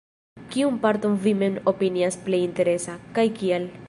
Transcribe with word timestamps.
Kiun 0.53 0.79
parton 0.85 1.17
vi 1.25 1.33
mem 1.41 1.59
opinias 1.73 2.19
plej 2.25 2.43
interesa, 2.49 2.97
kaj 3.19 3.27
kial? 3.43 3.71